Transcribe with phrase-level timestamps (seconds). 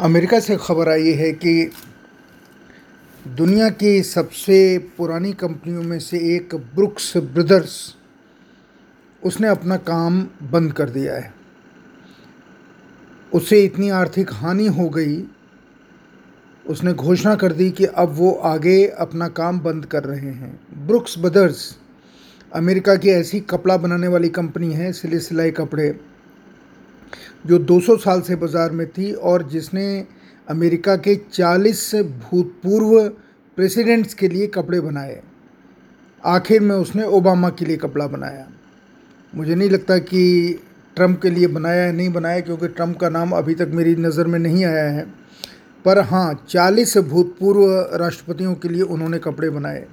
[0.00, 1.72] America से खबर आई है कि
[3.28, 7.94] दुनिया की सबसे पुरानी कंपनियों में से एक ब्रुक्स ब्रदर्स,
[9.24, 11.34] उसने अपना काम बंद कर दिया है।
[13.34, 15.24] उसे इतनी आर्थिक हानि हो गई,
[16.66, 21.18] उसने घोषणा कर दी कि अब वो आगे अपना काम बंद कर रहे हैं। ब्रुक्स
[21.18, 21.78] ब्रदर्स
[22.54, 26.15] अमेरिका की ऐसी कपड़ा बनाने वाली कंपनी है, सिले सिलाई कपड़े।
[27.46, 29.86] जो 200 साल से बाज़ार में थी और जिसने
[30.48, 33.08] अमेरिका के 40 भूतपूर्व
[33.58, 35.20] प्रेसिडेंट्स के लिए कपड़े बनाए।
[36.22, 38.46] आखिर में उसने ओबामा के लिए कपड़ा बनाया।
[39.32, 40.58] मुझे नहीं लगता कि
[40.96, 44.26] ट्रंप के लिए बनाया है नहीं बनाया, क्योंकि ट्रंप का नाम अभी तक मेरी नज़र
[44.26, 45.06] में नहीं आया है।
[45.84, 47.64] पर हाँ चालीस भूतपूर्व
[47.96, 49.84] राष्ट्रपतियों के लिए उन्होंने कपड़े बनाए।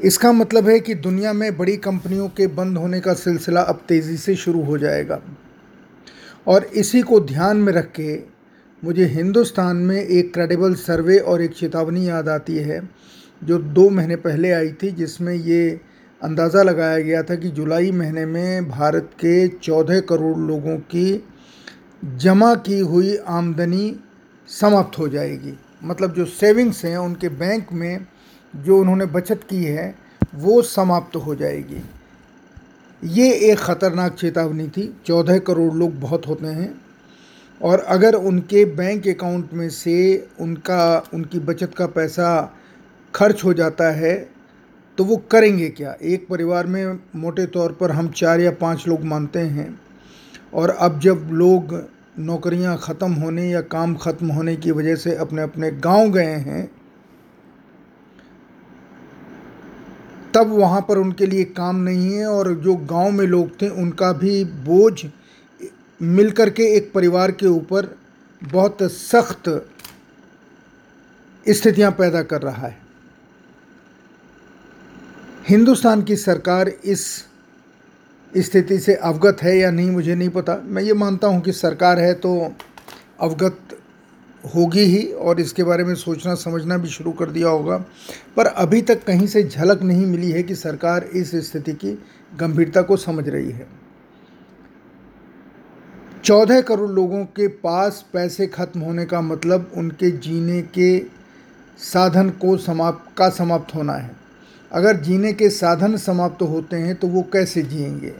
[0.00, 4.16] इसका मतलब है कि दुनिया में बड़ी कंपनियों के बंद होने का सिलसिला अब तेज़ी
[4.16, 5.20] से शुरू हो जाएगा।
[6.46, 8.14] और इसी को ध्यान में रख के
[8.82, 12.80] मुझे हिंदुस्तान में एक क्रेडिबल सर्वे और एक चेतावनी याद आती है,
[13.42, 15.80] जो दो महीने पहले आई थी, जिसमें ये
[16.22, 21.24] अंदाज़ा लगाया गया था कि जुलाई महीने में भारत के चौदह करोड़ लोगों की
[22.16, 23.94] जमा की हुई आमदनी
[24.48, 25.54] समाप्त हो जाएगी।
[25.84, 28.06] मतलब जो सेविंग्स हैं उनके बैंक में
[28.54, 29.94] जो उन्होंने बचत की है,
[30.34, 31.82] वो समाप्त हो जाएगी।
[33.04, 36.74] ये एक ख़तरनाक चेतावनी थी। चौदह करोड़ लोग बहुत होते हैं
[37.60, 39.96] और अगर उनके बैंक अकाउंट में से
[40.40, 42.28] उनका, उनकी बचत का पैसा
[43.14, 44.14] खर्च हो जाता है
[44.98, 45.94] तो वो करेंगे क्या?
[46.02, 49.68] एक परिवार में मोटे तौर पर हम चार या पाँच लोग मानते हैं
[50.54, 51.74] और अब जब लोग
[52.18, 56.70] नौकरियाँ ख़त्म होने या काम ख़त्म होने की वजह से अपने अपने गाँव गए हैं
[60.34, 64.12] तब वहाँ पर उनके लिए काम नहीं है और जो गाँव में लोग थे, उनका
[64.12, 65.06] भी बोझ
[66.00, 67.94] मिलकर के एक परिवार के ऊपर
[68.42, 69.48] बहुत सख्त
[71.46, 72.82] स्थितियाँ पैदा कर रहा है।
[75.48, 77.06] हिंदुस्तान की सरकार इस
[78.32, 81.98] स्थिति से अवगत है या नहीं, मुझे नहीं पता। मैं ये मानता हूँ कि सरकार
[81.98, 82.52] है तो
[83.20, 83.76] अवगत
[84.44, 87.76] होगी ही और इसके बारे में सोचना, समझना भी शुरू कर दिया होगा।
[88.36, 91.98] पर अभी तक कहीं से झलक नहीं मिली है कि सरकार इस स्थिति की
[92.36, 93.66] गंभीरता को समझ रही है।
[96.24, 100.98] चौदह करोड़ लोगों के पास पैसे खत्म होने का मतलब उनके जीने के
[101.78, 104.10] साधन को समाप्त का समाप्त होना है।
[104.72, 108.12] अगर जीने के साधन समाप्त होते हैं तो वो कैसे जिएँगे?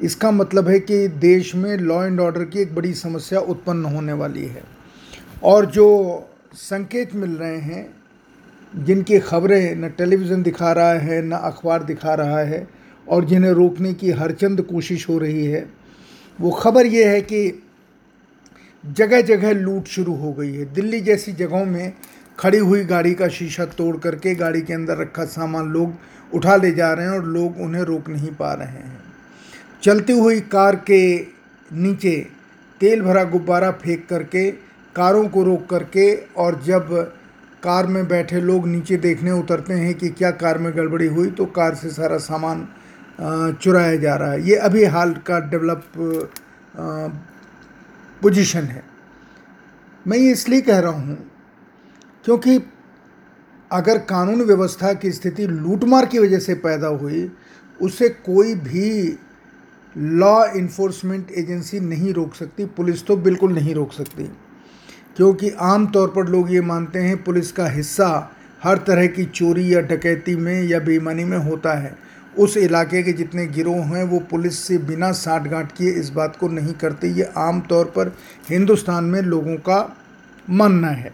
[0.00, 4.12] इसका मतलब है कि देश में लॉ एंड ऑर्डर की एक बड़ी समस्या उत्पन्न होने
[4.12, 4.79] वाली है।
[5.44, 7.96] और जो संकेत मिल रहे हैं,
[8.84, 12.68] जिनकी खबरें न टेलीविज़न दिखा रहा है, न अखबार दिखा रहा है,
[13.08, 15.70] और जिन्हें रोकने की हर चंद कोशिश हो रही है,
[16.40, 17.62] वो खबर ये है कि
[18.86, 21.92] जगह जगह लूट शुरू हो गई है। दिल्ली जैसी जगहों में
[22.38, 25.92] खड़ी हुई गाड़ी का शीशा तोड़ करके गाड़ी के अंदर रखा सामान लोग
[26.34, 29.02] उठा ले जा रहे हैं और लोग उन्हें रोक नहीं पा रहे हैं।
[29.82, 31.18] चलती हुई कार के
[31.72, 32.26] नीचे
[32.80, 34.50] तेल भरा गुब्बारा फेंक करके
[34.96, 36.88] कारों को रोक करके और जब
[37.62, 41.46] कार में बैठे लोग नीचे देखने उतरते हैं कि क्या कार में गड़बड़ी हुई तो
[41.48, 42.66] कार से सारा सामान
[43.54, 45.84] चुराया जा रहा है। ये अभी हाल का डेवलप
[48.22, 48.82] पोजीशन है।
[50.06, 51.16] मैं ये इसलिए कह रहा हूँ
[52.24, 52.58] क्योंकि
[53.70, 57.30] अगर कानून व्यवस्था की स्थिति लूटमार की वजह से पैदा हुई,
[57.80, 59.18] उसे कोई भी
[59.94, 64.30] लॉ इन्फोर्समेंट एजेंसी नहीं रोक सकती, पुलिस तो बिल्कुल नहीं रोक सकती।
[65.16, 68.30] क्योंकि आम तौर पर लोग ये मानते हैं पुलिस का हिस्सा
[68.62, 71.94] हर तरह की चोरी या डकैती में या बेईमानी में होता है।
[72.38, 76.36] उस इलाके के जितने गिरोह हैं, वो पुलिस से बिना साठ गांठ किए इस बात
[76.36, 78.12] को नहीं करते। ये आम तौर पर
[78.50, 79.96] हिंदुस्तान में लोगों का
[80.50, 81.12] मानना है।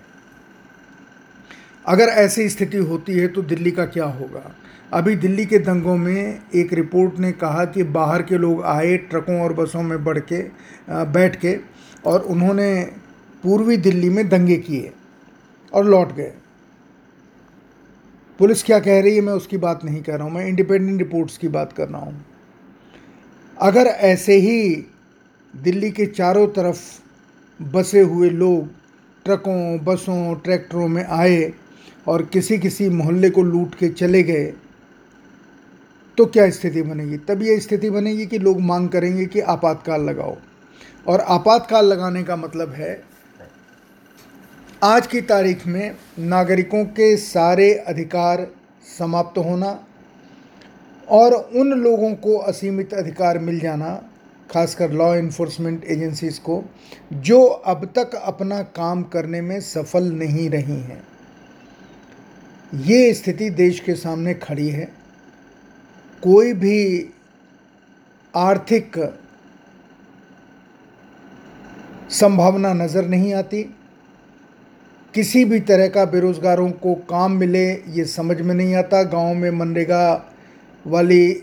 [1.85, 4.51] अगर ऐसी स्थिति होती है तो दिल्ली का क्या होगा?
[4.93, 9.41] अभी दिल्ली के दंगों में एक रिपोर्ट ने कहा कि बाहर के लोग आए ट्रकों
[9.41, 10.43] और बसों में बढ़ के
[10.89, 11.57] बैठ के
[12.07, 12.71] और उन्होंने
[13.45, 14.93] पूर्वी दिल्ली में दंगे किए
[15.73, 16.33] और लौट गए।
[18.39, 21.39] पुलिस क्या कह रही है मैं उसकी बात नहीं कर रहा हूँ, मैं इंडिपेंडेंट रिपोर्ट्स
[21.39, 22.25] की बात कर रहा हूँ।
[23.57, 24.85] अगर ऐसे ही
[25.55, 26.81] दिल्ली के चारों तरफ़
[27.61, 28.69] बसे हुए लोग
[29.27, 31.53] ट्रकों, बसों, ट्रैक्टरों में आए
[32.07, 34.53] और किसी किसी मोहल्ले को लूट के चले गए
[36.19, 37.17] तो क्या स्थिति बनेगी?
[37.19, 40.37] तब ये स्थिति बनेगी कि लोग मांग करेंगे कि आपातकाल लगाओ।
[41.07, 42.95] और आपातकाल लगाने का मतलब है
[44.83, 48.47] आज की तारीख में नागरिकों के सारे अधिकार
[48.99, 49.69] समाप्त होना
[51.09, 53.95] और उन लोगों को असीमित अधिकार मिल जाना,
[54.51, 56.63] खासकर लॉ इन्फोर्समेंट एजेंसीज को,
[57.13, 61.03] जो अब तक अपना काम करने में सफल नहीं रही हैं।
[62.73, 64.89] ये स्थिति देश के सामने खड़ी है।
[66.23, 67.09] कोई भी
[68.35, 68.99] आर्थिक
[72.11, 73.65] संभावना नज़र नहीं आती।
[75.17, 79.51] किसी भी तरह का बेरोज़गारों को काम मिले, ये समझ में नहीं आता। गाँव में
[79.51, 80.33] मनरेगा
[80.85, 81.43] वाली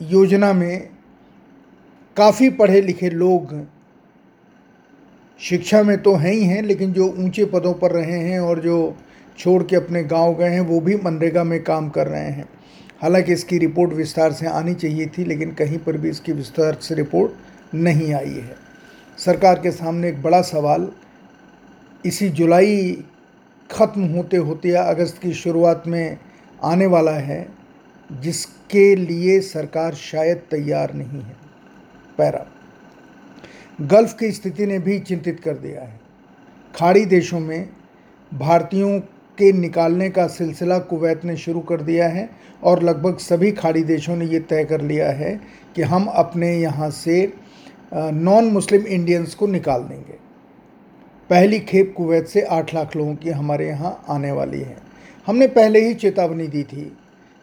[0.00, 0.88] योजना में
[2.16, 3.54] काफ़ी पढ़े लिखे लोग
[5.40, 8.96] शिक्षा में तो हैं ही हैं, लेकिन जो ऊँचे पदों पर रहे हैं और जो
[9.38, 12.48] छोड़ के अपने गाँव गए हैं, वो भी मनरेगा में काम कर रहे हैं।
[13.02, 16.94] हालाँकि इसकी रिपोर्ट विस्तार से आनी चाहिए थी, लेकिन कहीं पर भी इसकी विस्तार से
[16.94, 18.56] रिपोर्ट नहीं आई है।
[19.18, 20.88] सरकार के सामने एक बड़ा सवाल
[22.06, 23.04] इसी जुलाई
[23.70, 26.18] ख़त्म होते होते या अगस्त की शुरुआत में
[26.64, 27.46] आने वाला है,
[28.10, 31.36] जिसके लिए सरकार शायद तैयार नहीं है।
[32.18, 32.46] पैरा।
[33.82, 36.00] गल्फ़ की स्थिति ने भी चिंतित कर दिया है।
[36.74, 37.68] खाड़ी देशों में
[38.32, 38.98] भारतीयों
[39.38, 42.28] के निकालने का सिलसिला कुवैत ने शुरू कर दिया है
[42.62, 45.34] और लगभग सभी खाड़ी देशों ने ये तय कर लिया है
[45.76, 47.32] कि हम अपने यहाँ से
[47.94, 50.18] नॉन मुस्लिम इंडियंस को निकाल देंगे।
[51.30, 54.76] पहली खेप कुवैत से आठ लाख लोगों की हमारे यहाँ आने वाली है।
[55.26, 56.84] हमने पहले ही चेतावनी दी थी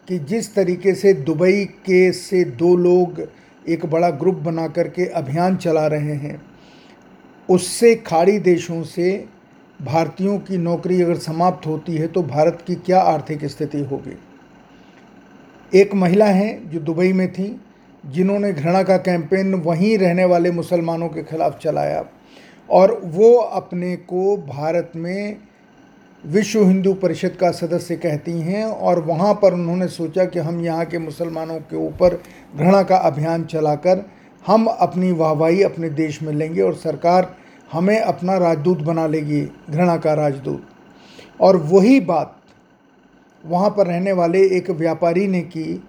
[0.08, 3.20] कि जिस तरीके से दुबई के से दो लोग
[3.66, 6.40] एक बड़ा ग्रुप बना करके अभियान चला रहे हैं,
[7.48, 9.12] उससे खाड़ी देशों से
[9.80, 14.16] भारतीयों की नौकरी अगर समाप्त होती है तो भारत की क्या आर्थिक स्थिति होगी?
[15.72, 17.60] एक महिला हैं जो दुबई में थी,
[18.04, 22.04] जिन्होंने घृणा का कैंपेन वहीं रहने वाले मुसलमानों के खिलाफ चलाया।
[22.70, 25.36] और वो अपने को भारत में
[26.24, 30.84] विश्व हिंदू परिषद का सदस्य कहती हैं और वहाँ पर उन्होंने सोचा कि हम यहाँ
[30.84, 32.14] के मुसलमानों के ऊपर
[32.56, 34.04] घृणा का अभियान चलाकर
[34.46, 37.34] हम अपनी वाहवाही अपने देश में लेंगे और सरकार
[37.72, 39.40] हमें अपना राजदूत बना लेगी,
[39.70, 40.66] घृणा का राजदूत।
[41.40, 42.36] और वही बात
[43.44, 45.82] वहाँ पर रहने वाले एक व्यापारी ने की,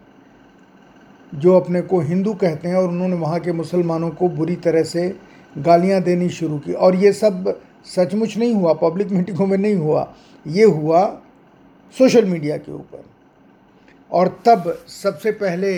[1.33, 5.07] जो अपने को हिंदू कहते हैं और उन्होंने वहाँ के मुसलमानों को बुरी तरह से
[5.55, 10.13] गालियाँ देनी शुरू की। और ये सब सचमुच नहीं हुआ, पब्लिक मीटिंगों में नहीं हुआ,
[10.45, 11.05] ये हुआ
[11.95, 13.03] सोशल मीडिया के ऊपर।
[14.11, 15.75] और तब सबसे पहले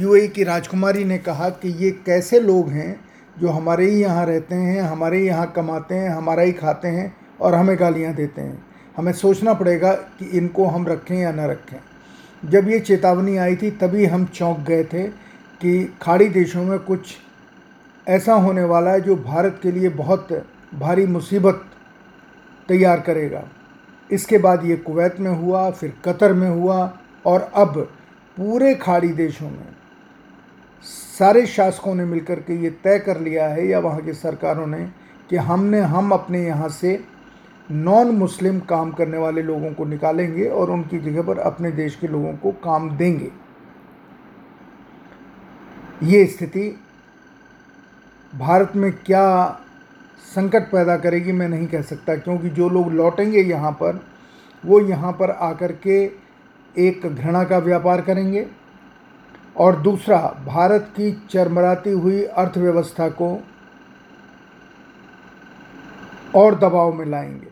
[0.00, 3.00] यूएई की राजकुमारी ने कहा कि ये कैसे लोग हैं
[3.36, 7.14] जो हमारे ही यहाँ रहते हैं, हमारे ही यहाँ कमाते हैं, हमारा ही खाते हैं
[7.40, 8.62] और हमें गालियाँ देते हैं।
[8.96, 11.78] हमें सोचना पड़ेगा कि इनको हम रखें या न रखें।
[12.42, 15.06] जब ये चेतावनी आई थी, तभी हम चौंक गए थे
[15.60, 17.16] कि खाड़ी देशों में कुछ
[18.06, 20.28] ऐसा होने वाला है जो भारत के लिए बहुत
[20.74, 21.64] भारी मुसीबत
[22.68, 23.42] तैयार करेगा।
[24.10, 27.78] इसके बाद ये कुवैत में हुआ, फिर कतर में हुआ और अब
[28.36, 29.68] पूरे खाड़ी देशों में
[31.18, 34.84] सारे शासकों ने मिलकर के ये तय कर लिया है या वहाँ की सरकारों ने
[35.30, 37.02] कि हमने, हम अपने यहाँ से
[37.70, 42.08] नॉन मुस्लिम काम करने वाले लोगों को निकालेंगे और उनकी जगह पर अपने देश के
[42.08, 43.30] लोगों को काम देंगे।
[46.02, 46.68] ये स्थिति
[48.34, 49.46] भारत में क्या
[50.34, 54.00] संकट पैदा करेगी मैं नहीं कह सकता क्योंकि जो लोग लौटेंगे यहाँ पर
[54.66, 56.04] वो यहाँ पर आकर के
[56.78, 58.46] एक घृणा का व्यापार करेंगे।
[59.56, 63.44] और दूसरा भारत की चरमराती हुई अर्थव्यवस्था को
[66.34, 67.48] और दबाव में लाएँगे।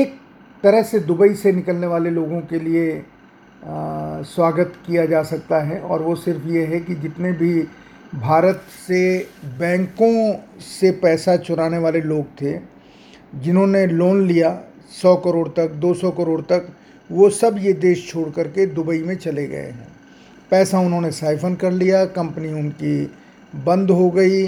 [0.00, 0.20] एक
[0.62, 2.98] तरह से दुबई से निकलने वाले लोगों के लिए
[3.66, 7.68] आ, स्वागत किया जा सकता है और वो सिर्फ़ ये है कि जितने भी
[8.14, 12.58] भारत से बैंकों से पैसा चुराने वाले लोग थे,
[13.34, 14.62] जिन्होंने लोन लिया
[15.02, 16.68] सौ करोड़ तक, दो सौ करोड़ तक,
[17.12, 19.88] वो सब ये देश छोड़ करके दुबई में चले गए हैं।
[20.50, 23.12] पैसा उन्होंने साइफन कर लिया कंपनी उनकी
[23.56, 24.46] बंद हो गई,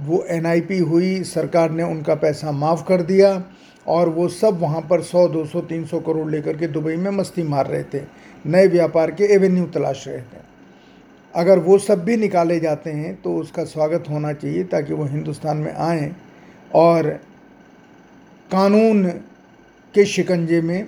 [0.00, 3.44] वो एनआईपी हुई, सरकार ने उनका पैसा माफ़ कर दिया,
[3.86, 7.66] और वो सब वहाँ पर 100 200 300 करोड़ लेकर के दुबई में मस्ती मार
[7.66, 8.02] रहे थे।
[8.46, 10.49] नए व्यापार के एवेन्यू तलाश रहे थे।
[11.34, 15.56] अगर वो सब भी निकाले जाते हैं तो उसका स्वागत होना चाहिए ताकि वो हिंदुस्तान
[15.56, 16.14] में आएँ
[16.74, 17.08] और
[18.50, 19.04] कानून
[19.94, 20.86] के शिकंजे में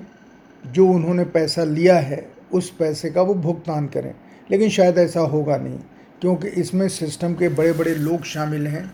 [0.64, 4.14] जो उन्होंने पैसा लिया है, उस पैसे का वो भुगतान करें।
[4.50, 5.78] लेकिन शायद ऐसा होगा नहीं,
[6.20, 8.90] क्योंकि इसमें सिस्टम के बड़े बड़े लोग शामिल हैं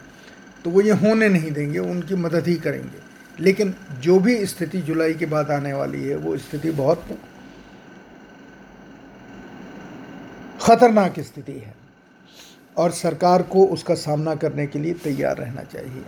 [0.64, 3.06] तो वो ये होने नहीं देंगे, उनकी मदद ही करेंगे।
[3.40, 7.04] लेकिन जो भी स्थिति जुलाई के बाद आने वाली है, वो स्थिति बहुत
[10.68, 11.74] ख़तरनाक स्थिति है
[12.76, 16.02] और सरकार को उसका सामना करने के लिए तैयार रहना चाहिए।